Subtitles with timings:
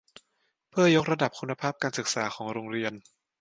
[0.69, 2.93] เพื่อยกระดับคุณภาพการศึกษาของโรงเรียน